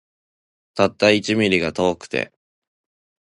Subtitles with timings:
[0.73, 2.31] たった一ミリが遠くて